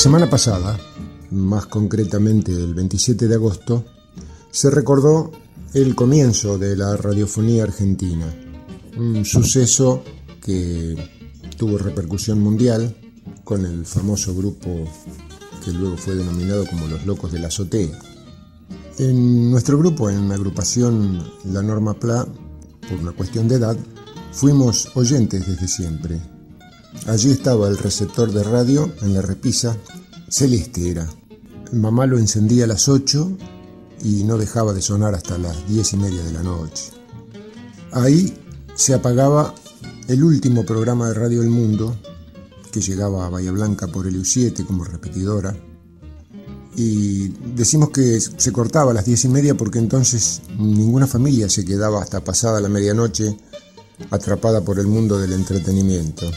[0.00, 0.80] semana pasada,
[1.30, 3.84] más concretamente el 27 de agosto,
[4.50, 5.30] se recordó
[5.74, 8.24] el comienzo de la radiofonía argentina,
[8.96, 10.02] un suceso
[10.42, 10.96] que
[11.58, 12.96] tuvo repercusión mundial
[13.44, 14.70] con el famoso grupo
[15.62, 17.98] que luego fue denominado como los Locos de la Azotea.
[18.96, 22.26] En nuestro grupo, en la agrupación La Norma Pla,
[22.88, 23.76] por una cuestión de edad,
[24.32, 26.39] fuimos oyentes desde siempre.
[27.06, 29.76] Allí estaba el receptor de radio en la repisa,
[30.28, 31.08] celeste era.
[31.72, 33.36] Mamá lo encendía a las 8
[34.04, 36.92] y no dejaba de sonar hasta las diez y media de la noche.
[37.92, 38.34] Ahí
[38.74, 39.54] se apagaba
[40.08, 41.96] el último programa de Radio El Mundo,
[42.72, 45.56] que llegaba a Bahía Blanca por el U7 como repetidora,
[46.76, 51.64] y decimos que se cortaba a las diez y media porque entonces ninguna familia se
[51.64, 53.36] quedaba hasta pasada la medianoche
[54.10, 56.30] atrapada por el mundo del entretenimiento.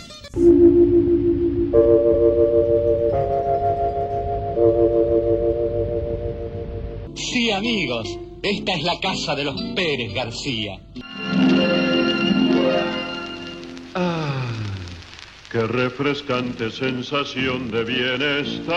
[7.16, 8.08] Sí, amigos,
[8.42, 10.78] esta es la casa de los Pérez García.
[13.96, 14.52] Ah,
[15.52, 18.76] qué refrescante sensación de bienestar.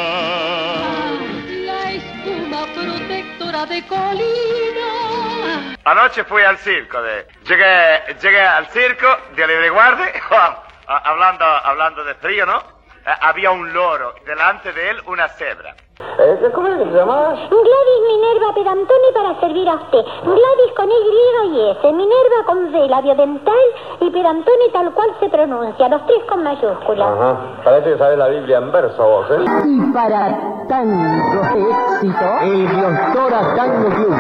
[1.64, 5.76] La espuma protectora de colina.
[5.84, 7.00] Anoche fui al circo.
[7.00, 10.12] De, llegué, llegué al circo de Libre Guardia,
[10.86, 12.75] hablando, hablando de frío, ¿no?
[13.20, 15.76] Había un loro, delante de él una cebra.
[15.98, 17.34] Eh, ¿Cómo se llama?
[17.48, 20.02] Gladys Minerva Pedantoni para servir a usted.
[20.24, 23.54] Gladys con Y y S, Minerva con V, labio dental
[24.00, 27.08] y Pedantoni tal cual se pronuncia, los tres con mayúsculas.
[27.08, 27.62] Ajá.
[27.62, 29.44] Parece que sabes la Biblia en verso vos, ¿eh?
[29.66, 34.14] Y para tanto éxito, el Doctora Tango Club,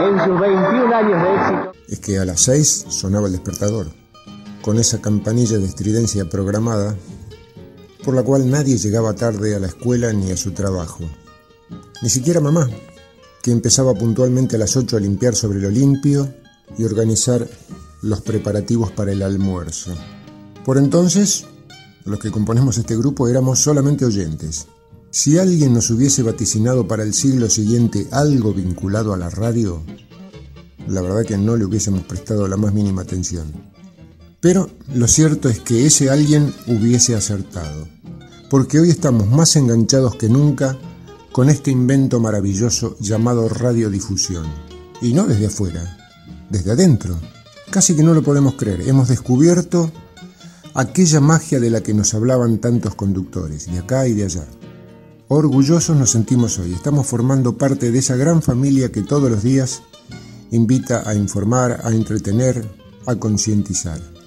[0.00, 1.72] en sus 21 años de éxito.
[1.88, 3.86] Es que a las 6 sonaba el despertador,
[4.62, 6.94] con esa campanilla de estridencia programada
[8.04, 11.04] por la cual nadie llegaba tarde a la escuela ni a su trabajo.
[12.02, 12.68] Ni siquiera mamá,
[13.42, 16.32] que empezaba puntualmente a las 8 a limpiar sobre lo limpio
[16.76, 17.46] y organizar
[18.02, 19.92] los preparativos para el almuerzo.
[20.64, 21.44] Por entonces,
[22.04, 24.66] los que componemos este grupo éramos solamente oyentes.
[25.10, 29.82] Si alguien nos hubiese vaticinado para el siglo siguiente algo vinculado a la radio,
[30.86, 33.69] la verdad que no le hubiésemos prestado la más mínima atención.
[34.40, 37.86] Pero lo cierto es que ese alguien hubiese acertado,
[38.48, 40.78] porque hoy estamos más enganchados que nunca
[41.30, 44.46] con este invento maravilloso llamado radiodifusión.
[45.02, 45.98] Y no desde afuera,
[46.48, 47.18] desde adentro.
[47.70, 48.88] Casi que no lo podemos creer.
[48.88, 49.92] Hemos descubierto
[50.74, 54.46] aquella magia de la que nos hablaban tantos conductores, de acá y de allá.
[55.28, 56.72] Orgullosos nos sentimos hoy.
[56.72, 59.82] Estamos formando parte de esa gran familia que todos los días
[60.50, 62.66] invita a informar, a entretener,
[63.06, 64.19] a concientizar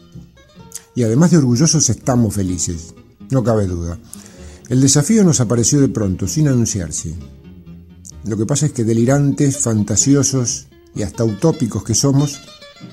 [0.95, 2.93] y además de orgullosos estamos felices,
[3.29, 3.97] no cabe duda.
[4.69, 7.15] El desafío nos apareció de pronto, sin anunciarse.
[8.25, 12.39] Lo que pasa es que delirantes, fantasiosos y hasta utópicos que somos,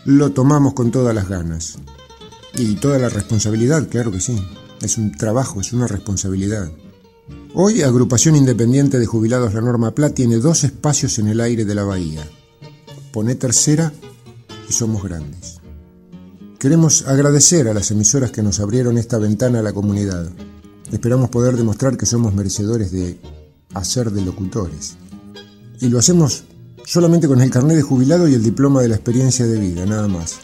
[0.05, 1.79] lo tomamos con todas las ganas.
[2.55, 4.37] Y toda la responsabilidad, claro que sí.
[4.83, 6.73] Es un trabajo, es una responsabilidad.
[7.55, 11.75] Hoy, Agrupación Independiente de Jubilados La Norma Pla tiene dos espacios en el aire de
[11.75, 12.27] la bahía.
[13.13, 13.93] Pone tercera
[14.69, 15.60] y somos grandes.
[16.61, 20.31] Queremos agradecer a las emisoras que nos abrieron esta ventana a la comunidad.
[20.93, 23.19] Esperamos poder demostrar que somos merecedores de
[23.73, 24.99] hacer de locutores.
[25.81, 26.45] Y lo hacemos
[26.85, 30.07] solamente con el carnet de jubilado y el diploma de la experiencia de vida, nada
[30.07, 30.37] más.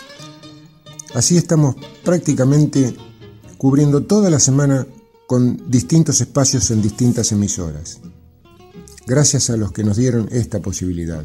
[1.13, 2.97] Así estamos prácticamente
[3.59, 4.87] cubriendo toda la semana
[5.27, 8.01] con distintos espacios en distintas emisoras.
[9.07, 11.25] Gracias a los que nos dieron esta posibilidad.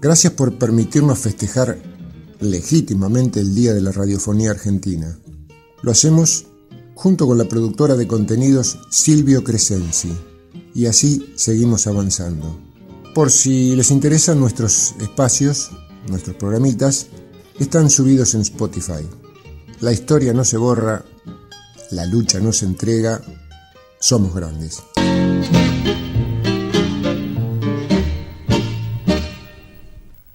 [0.00, 1.87] Gracias por permitirnos festejar
[2.40, 5.18] legítimamente el Día de la Radiofonía Argentina.
[5.82, 6.46] Lo hacemos
[6.94, 10.12] junto con la productora de contenidos Silvio Crescenzi
[10.74, 12.58] y así seguimos avanzando.
[13.14, 15.70] Por si les interesan nuestros espacios,
[16.08, 17.06] nuestros programitas,
[17.58, 19.06] están subidos en Spotify.
[19.80, 21.04] La historia no se borra,
[21.90, 23.22] la lucha no se entrega,
[24.00, 24.82] somos grandes.